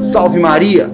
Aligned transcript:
Salve 0.00 0.40
Maria! 0.40 0.90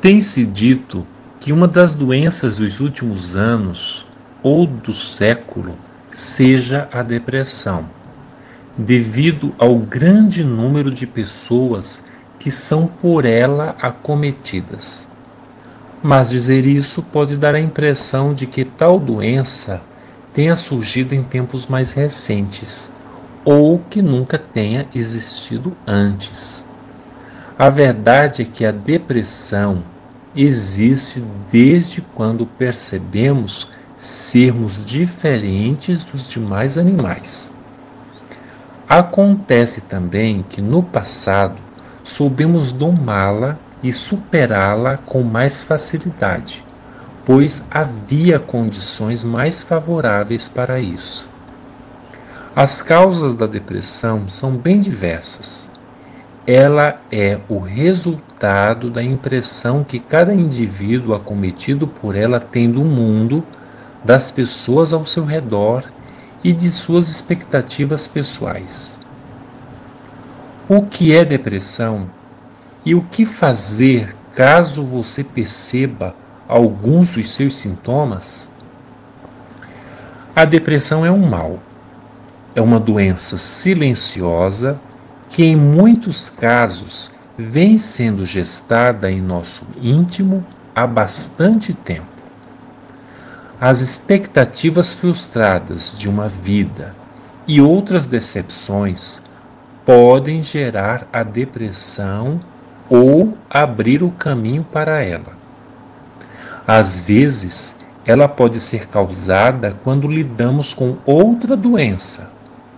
Tem-se 0.00 0.46
dito 0.46 1.06
que 1.38 1.52
uma 1.52 1.68
das 1.68 1.92
doenças 1.92 2.56
dos 2.56 2.80
últimos 2.80 3.36
anos 3.36 4.06
ou 4.42 4.64
do 4.64 4.94
século 4.94 5.76
seja 6.08 6.88
a 6.90 7.02
depressão, 7.02 7.90
devido 8.74 9.54
ao 9.58 9.76
grande 9.76 10.42
número 10.42 10.90
de 10.90 11.06
pessoas 11.06 12.06
que 12.38 12.50
são 12.50 12.86
por 12.86 13.26
ela 13.26 13.76
acometidas. 13.82 15.06
Mas 16.02 16.30
dizer 16.30 16.66
isso 16.66 17.02
pode 17.02 17.36
dar 17.36 17.54
a 17.54 17.60
impressão 17.60 18.32
de 18.32 18.46
que 18.46 18.64
tal 18.64 18.98
doença 18.98 19.82
tenha 20.32 20.54
surgido 20.54 21.14
em 21.14 21.22
tempos 21.22 21.66
mais 21.66 21.92
recentes 21.92 22.92
ou 23.44 23.78
que 23.90 24.02
nunca 24.02 24.38
tenha 24.38 24.86
existido 24.94 25.76
antes. 25.86 26.66
A 27.58 27.68
verdade 27.68 28.42
é 28.42 28.44
que 28.44 28.64
a 28.64 28.70
depressão 28.70 29.82
existe 30.36 31.24
desde 31.50 32.00
quando 32.00 32.46
percebemos 32.46 33.68
sermos 33.96 34.84
diferentes 34.84 36.04
dos 36.04 36.28
demais 36.28 36.78
animais. 36.78 37.52
Acontece 38.88 39.80
também 39.80 40.44
que 40.48 40.60
no 40.60 40.82
passado 40.82 41.60
soubemos 42.04 42.70
domá-la 42.70 43.58
e 43.82 43.92
superá-la 43.92 44.96
com 44.98 45.22
mais 45.22 45.62
facilidade 45.62 46.67
pois 47.28 47.62
havia 47.70 48.38
condições 48.38 49.22
mais 49.22 49.60
favoráveis 49.60 50.48
para 50.48 50.80
isso. 50.80 51.28
As 52.56 52.80
causas 52.80 53.34
da 53.34 53.46
depressão 53.46 54.30
são 54.30 54.52
bem 54.52 54.80
diversas. 54.80 55.70
Ela 56.46 57.02
é 57.12 57.38
o 57.46 57.58
resultado 57.58 58.88
da 58.88 59.02
impressão 59.02 59.84
que 59.84 60.00
cada 60.00 60.32
indivíduo 60.32 61.14
acometido 61.14 61.86
por 61.86 62.16
ela 62.16 62.40
tem 62.40 62.70
do 62.70 62.82
mundo, 62.82 63.44
das 64.02 64.30
pessoas 64.30 64.94
ao 64.94 65.04
seu 65.04 65.26
redor 65.26 65.84
e 66.42 66.50
de 66.50 66.70
suas 66.70 67.10
expectativas 67.10 68.06
pessoais. 68.06 68.98
O 70.66 70.80
que 70.80 71.14
é 71.14 71.26
depressão 71.26 72.08
e 72.86 72.94
o 72.94 73.02
que 73.02 73.26
fazer 73.26 74.16
caso 74.34 74.82
você 74.82 75.22
perceba 75.22 76.16
alguns 76.48 77.14
dos 77.14 77.30
seus 77.30 77.54
sintomas, 77.54 78.50
a 80.34 80.44
depressão 80.46 81.04
é 81.04 81.10
um 81.10 81.28
mal. 81.28 81.58
É 82.54 82.60
uma 82.62 82.80
doença 82.80 83.36
silenciosa 83.36 84.80
que, 85.28 85.44
em 85.44 85.54
muitos 85.54 86.30
casos, 86.30 87.12
vem 87.36 87.76
sendo 87.76 88.24
gestada 88.24 89.10
em 89.10 89.20
nosso 89.20 89.66
íntimo 89.80 90.44
há 90.74 90.86
bastante 90.86 91.74
tempo. 91.74 92.06
As 93.60 93.80
expectativas 93.80 94.92
frustradas 94.92 95.98
de 95.98 96.08
uma 96.08 96.28
vida 96.28 96.94
e 97.46 97.60
outras 97.60 98.06
decepções 98.06 99.20
podem 99.84 100.42
gerar 100.42 101.06
a 101.12 101.22
depressão 101.22 102.40
ou 102.88 103.36
abrir 103.50 104.02
o 104.02 104.10
caminho 104.10 104.64
para 104.64 105.02
ela. 105.02 105.36
Às 106.70 107.00
vezes, 107.00 107.74
ela 108.04 108.28
pode 108.28 108.60
ser 108.60 108.88
causada 108.88 109.74
quando 109.82 110.06
lidamos 110.06 110.74
com 110.74 110.98
outra 111.06 111.56
doença, 111.56 112.30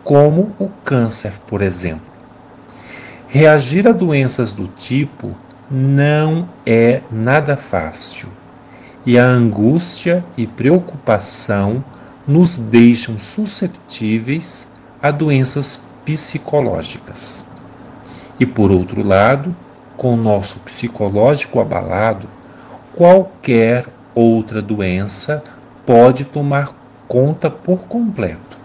como 0.04 0.54
o 0.60 0.68
câncer, 0.84 1.32
por 1.44 1.60
exemplo. 1.60 2.06
Reagir 3.26 3.88
a 3.88 3.92
doenças 3.92 4.52
do 4.52 4.68
tipo 4.68 5.36
não 5.68 6.48
é 6.64 7.00
nada 7.10 7.56
fácil, 7.56 8.28
e 9.04 9.18
a 9.18 9.24
angústia 9.24 10.24
e 10.36 10.46
preocupação 10.46 11.84
nos 12.24 12.56
deixam 12.56 13.18
susceptíveis 13.18 14.68
a 15.02 15.10
doenças 15.10 15.82
psicológicas. 16.04 17.48
E 18.38 18.46
por 18.46 18.70
outro 18.70 19.02
lado, 19.04 19.54
com 19.96 20.14
o 20.14 20.16
nosso 20.16 20.60
psicológico 20.60 21.58
abalado, 21.58 22.28
qualquer 22.94 23.86
outra 24.14 24.60
doença 24.60 25.42
pode 25.86 26.24
tomar 26.24 26.74
conta 27.06 27.50
por 27.50 27.84
completo. 27.84 28.58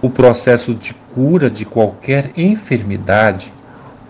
O 0.00 0.08
processo 0.08 0.74
de 0.74 0.94
cura 1.14 1.50
de 1.50 1.64
qualquer 1.64 2.30
enfermidade 2.36 3.52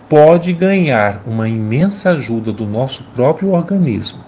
pode 0.07 0.53
ganhar 0.53 1.21
uma 1.25 1.47
imensa 1.47 2.11
ajuda 2.11 2.51
do 2.51 2.65
nosso 2.65 3.03
próprio 3.15 3.51
organismo. 3.51 4.23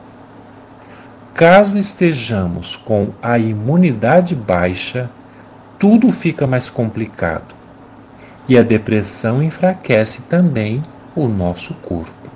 Caso 1.33 1.77
estejamos 1.77 2.75
com 2.75 3.09
a 3.21 3.39
imunidade 3.39 4.35
baixa, 4.35 5.09
tudo 5.79 6.11
fica 6.11 6.45
mais 6.45 6.69
complicado 6.69 7.55
e 8.47 8.57
a 8.57 8.63
depressão 8.63 9.41
enfraquece 9.41 10.23
também 10.23 10.83
o 11.15 11.27
nosso 11.27 11.73
corpo. 11.75 12.30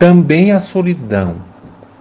Também 0.00 0.50
a 0.50 0.58
solidão, 0.58 1.42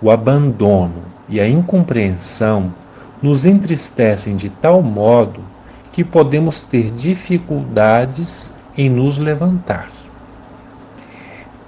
o 0.02 0.10
abandono 0.10 1.04
e 1.28 1.38
a 1.38 1.46
incompreensão 1.46 2.74
nos 3.22 3.44
entristecem 3.44 4.38
de 4.38 4.50
tal 4.50 4.82
modo 4.82 5.44
que 5.92 6.02
podemos 6.02 6.64
ter 6.64 6.92
dificuldades 6.92 8.54
em 8.78 8.90
nos 8.90 9.18
levantar. 9.18 9.90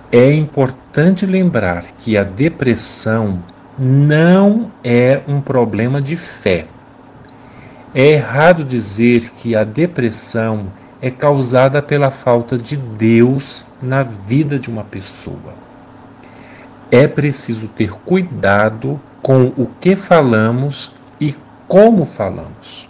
É 0.10 0.32
importante 0.32 1.26
lembrar 1.26 1.84
que 1.98 2.18
a 2.18 2.24
depressão 2.24 3.44
não 3.78 4.72
é 4.86 5.22
um 5.28 5.42
problema 5.42 6.02
de 6.02 6.16
fé. 6.16 6.66
É 7.94 8.06
errado 8.06 8.64
dizer 8.64 9.32
que 9.32 9.54
a 9.54 9.66
depressão 9.66 10.68
é 11.02 11.12
causada 11.12 11.82
pela 11.82 12.10
falta 12.10 12.58
de 12.58 12.78
Deus 12.78 13.66
na 13.84 14.02
vida 14.02 14.58
de 14.58 14.70
uma 14.70 14.86
pessoa 14.86 15.71
é 16.92 17.08
preciso 17.08 17.70
ter 17.70 17.92
cuidado 17.92 19.00
com 19.22 19.46
o 19.46 19.66
que 19.80 19.96
falamos 19.96 20.92
e 21.22 21.34
como 21.66 22.06
falamos. 22.06 22.90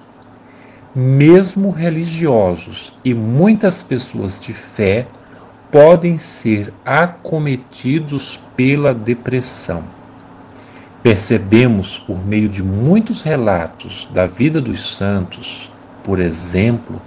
Mesmo 0.95 1.69
religiosos 1.69 2.97
e 3.06 3.13
muitas 3.13 3.84
pessoas 3.84 4.41
de 4.41 4.53
fé 4.53 5.06
podem 5.72 6.17
ser 6.17 6.73
acometidos 6.84 8.41
pela 8.57 8.91
depressão. 8.91 9.84
Percebemos 11.03 12.00
por 12.00 12.25
meio 12.25 12.50
de 12.50 12.63
muitos 12.63 13.22
relatos 13.22 14.09
da 14.11 14.25
vida 14.25 14.59
dos 14.59 14.95
santos, 14.95 15.72
por 16.03 16.19
exemplo, 16.19 17.00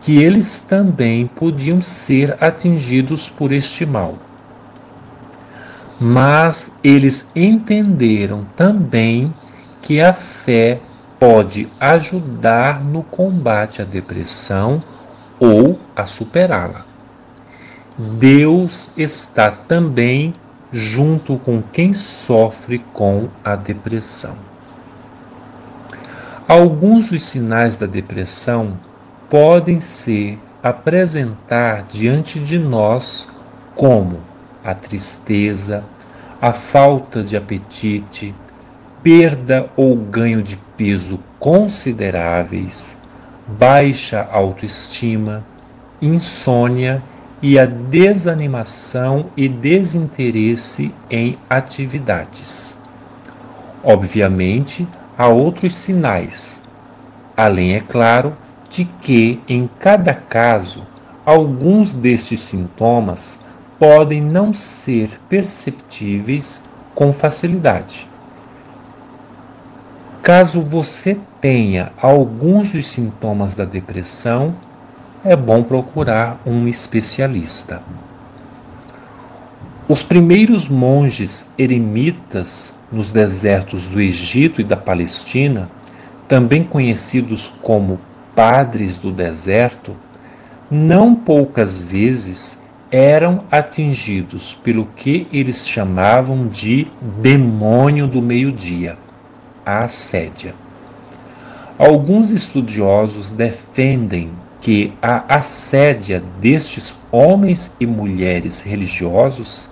que 0.00 0.22
eles 0.22 0.58
também 0.60 1.26
podiam 1.26 1.82
ser 1.82 2.36
atingidos 2.40 3.28
por 3.28 3.50
este 3.50 3.84
mal 3.84 4.16
mas 6.00 6.72
eles 6.82 7.28
entenderam 7.34 8.46
também 8.56 9.34
que 9.82 10.00
a 10.00 10.12
fé 10.12 10.80
pode 11.18 11.68
ajudar 11.80 12.84
no 12.84 13.02
combate 13.02 13.82
à 13.82 13.84
depressão 13.84 14.82
ou 15.40 15.78
a 15.96 16.06
superá-la. 16.06 16.84
Deus 17.96 18.92
está 18.96 19.50
também 19.50 20.34
junto 20.72 21.36
com 21.38 21.60
quem 21.60 21.92
sofre 21.92 22.78
com 22.92 23.28
a 23.44 23.56
depressão. 23.56 24.36
Alguns 26.46 27.10
dos 27.10 27.24
sinais 27.24 27.76
da 27.76 27.86
depressão 27.86 28.78
podem 29.28 29.80
se 29.80 30.38
apresentar 30.62 31.84
diante 31.88 32.38
de 32.38 32.58
nós 32.58 33.28
como 33.74 34.27
a 34.68 34.74
tristeza, 34.74 35.82
a 36.42 36.52
falta 36.52 37.22
de 37.22 37.38
apetite, 37.38 38.34
perda 39.02 39.70
ou 39.74 39.96
ganho 39.96 40.42
de 40.42 40.58
peso 40.76 41.20
consideráveis, 41.38 43.00
baixa 43.46 44.28
autoestima, 44.30 45.42
insônia 46.02 47.02
e 47.40 47.58
a 47.58 47.64
desanimação 47.64 49.30
e 49.34 49.48
desinteresse 49.48 50.94
em 51.10 51.38
atividades. 51.48 52.78
Obviamente, 53.82 54.86
há 55.16 55.28
outros 55.28 55.74
sinais, 55.74 56.60
além, 57.34 57.74
é 57.74 57.80
claro, 57.80 58.36
de 58.68 58.84
que, 58.84 59.40
em 59.48 59.66
cada 59.78 60.12
caso, 60.12 60.86
alguns 61.24 61.94
destes 61.94 62.42
sintomas 62.42 63.47
podem 63.78 64.20
não 64.20 64.52
ser 64.52 65.20
perceptíveis 65.28 66.60
com 66.94 67.12
facilidade. 67.12 68.08
Caso 70.22 70.60
você 70.60 71.16
tenha 71.40 71.92
alguns 72.00 72.72
dos 72.72 72.86
sintomas 72.86 73.54
da 73.54 73.64
depressão, 73.64 74.54
é 75.24 75.36
bom 75.36 75.62
procurar 75.62 76.40
um 76.44 76.66
especialista. 76.66 77.82
Os 79.88 80.02
primeiros 80.02 80.68
monges 80.68 81.50
eremitas 81.56 82.74
nos 82.92 83.10
desertos 83.10 83.86
do 83.86 84.00
Egito 84.00 84.60
e 84.60 84.64
da 84.64 84.76
Palestina, 84.76 85.70
também 86.26 86.62
conhecidos 86.62 87.52
como 87.62 87.98
padres 88.34 88.98
do 88.98 89.10
deserto, 89.10 89.96
não 90.70 91.14
poucas 91.14 91.82
vezes 91.82 92.58
eram 92.90 93.44
atingidos 93.50 94.54
pelo 94.62 94.86
que 94.86 95.26
eles 95.32 95.68
chamavam 95.68 96.48
de 96.48 96.86
demônio 97.20 98.06
do 98.06 98.22
meio-dia, 98.22 98.96
a 99.64 99.84
assédia. 99.84 100.54
Alguns 101.78 102.30
estudiosos 102.30 103.30
defendem 103.30 104.32
que 104.60 104.92
a 105.00 105.36
assédia 105.36 106.22
destes 106.40 106.98
homens 107.12 107.70
e 107.78 107.86
mulheres 107.86 108.62
religiosos 108.62 109.70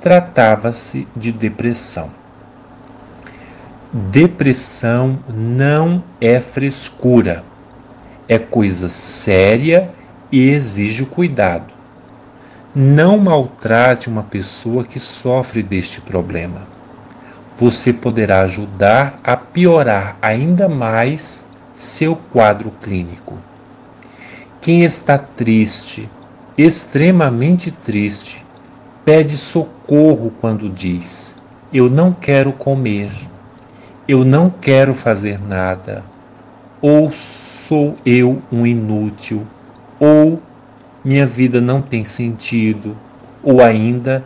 tratava-se 0.00 1.06
de 1.14 1.32
depressão. 1.32 2.10
Depressão 3.92 5.18
não 5.28 6.02
é 6.20 6.40
frescura, 6.40 7.44
é 8.28 8.38
coisa 8.38 8.88
séria 8.88 9.90
e 10.32 10.50
exige 10.50 11.04
cuidado. 11.04 11.72
Não 12.76 13.18
maltrate 13.18 14.08
uma 14.08 14.24
pessoa 14.24 14.82
que 14.82 14.98
sofre 14.98 15.62
deste 15.62 16.00
problema. 16.00 16.66
Você 17.54 17.92
poderá 17.92 18.40
ajudar 18.40 19.20
a 19.22 19.36
piorar 19.36 20.16
ainda 20.20 20.68
mais 20.68 21.48
seu 21.72 22.16
quadro 22.16 22.72
clínico. 22.82 23.38
Quem 24.60 24.82
está 24.82 25.16
triste, 25.16 26.10
extremamente 26.58 27.70
triste, 27.70 28.44
pede 29.04 29.36
socorro 29.36 30.32
quando 30.40 30.68
diz: 30.68 31.36
Eu 31.72 31.88
não 31.88 32.12
quero 32.12 32.52
comer, 32.52 33.12
eu 34.08 34.24
não 34.24 34.50
quero 34.50 34.94
fazer 34.94 35.40
nada, 35.40 36.02
ou 36.82 37.12
sou 37.12 37.96
eu 38.04 38.42
um 38.50 38.66
inútil, 38.66 39.46
ou 40.00 40.42
minha 41.04 41.26
vida 41.26 41.60
não 41.60 41.82
tem 41.82 42.04
sentido, 42.04 42.96
ou 43.42 43.62
ainda 43.62 44.24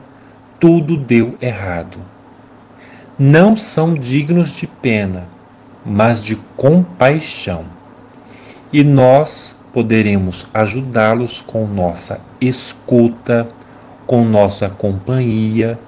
tudo 0.60 0.96
deu 0.96 1.36
errado. 1.40 1.98
Não 3.18 3.56
são 3.56 3.94
dignos 3.94 4.52
de 4.52 4.66
pena, 4.66 5.26
mas 5.84 6.22
de 6.22 6.36
compaixão. 6.56 7.64
E 8.72 8.84
nós 8.84 9.56
poderemos 9.72 10.46
ajudá-los 10.54 11.42
com 11.42 11.66
nossa 11.66 12.20
escuta, 12.40 13.48
com 14.06 14.24
nossa 14.24 14.70
companhia 14.70 15.78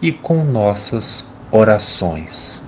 e 0.00 0.10
com 0.10 0.44
nossas 0.44 1.26
orações. 1.50 2.64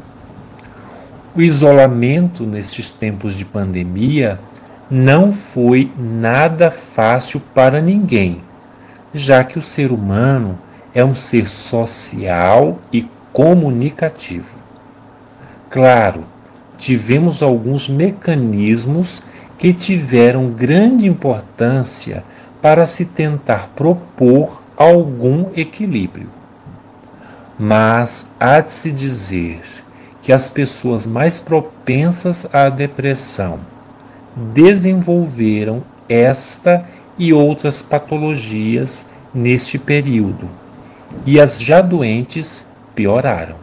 O 1.35 1.41
isolamento 1.41 2.45
nestes 2.45 2.91
tempos 2.91 3.35
de 3.35 3.45
pandemia 3.45 4.39
não 4.95 5.33
foi 5.33 5.91
nada 5.97 6.71
fácil 6.71 7.41
para 7.55 7.81
ninguém, 7.81 8.43
já 9.15 9.43
que 9.43 9.59
o 9.59 9.63
ser 9.63 9.91
humano 9.91 10.59
é 10.95 11.03
um 11.03 11.15
ser 11.15 11.49
social 11.49 12.79
e 12.93 13.09
comunicativo. 13.33 14.55
Claro, 15.71 16.27
tivemos 16.77 17.43
alguns 17.43 17.89
mecanismos 17.89 19.23
que 19.57 19.73
tiveram 19.73 20.51
grande 20.51 21.07
importância 21.07 22.23
para 22.61 22.85
se 22.85 23.07
tentar 23.07 23.71
propor 23.75 24.63
algum 24.77 25.47
equilíbrio. 25.57 26.29
Mas 27.59 28.27
há 28.39 28.61
de 28.61 28.71
se 28.71 28.93
dizer 28.93 29.63
que 30.21 30.35
as 30.35 30.51
pessoas 30.51 31.07
mais 31.07 31.41
propensas 31.41 32.47
à 32.53 32.69
depressão 32.69 33.72
desenvolveram 34.37 35.83
esta 36.09 36.87
e 37.19 37.33
outras 37.33 37.83
patologias 37.83 39.11
neste 39.35 39.79
período, 39.79 40.49
e 41.25 41.41
as 41.41 41.61
já 41.61 41.81
doentes 41.81 42.71
pioraram. 42.95 43.57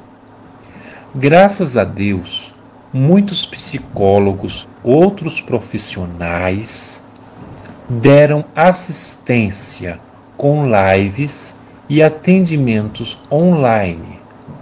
Graças 1.13 1.77
a 1.77 1.83
Deus, 1.83 2.53
muitos 2.93 3.45
psicólogos, 3.45 4.67
outros 4.83 5.41
profissionais 5.41 7.03
deram 7.89 8.45
assistência 8.55 9.99
com 10.37 10.65
lives 10.65 11.59
e 11.89 12.03
atendimentos 12.03 13.19
online, 13.31 14.19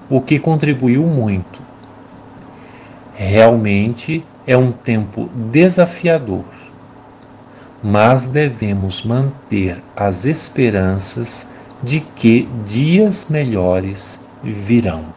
o 0.09 0.21
que 0.21 0.39
contribuiu 0.39 1.03
muito. 1.03 1.61
Realmente 3.13 4.25
é 4.47 4.55
um 4.57 4.71
tempo 4.71 5.29
desafiador, 5.51 6.45
mas 7.83 8.25
devemos 8.25 9.03
manter 9.03 9.83
as 9.95 10.25
esperanças 10.25 11.47
de 11.83 11.99
que 11.99 12.49
dias 12.65 13.27
melhores 13.29 14.19
virão. 14.41 15.13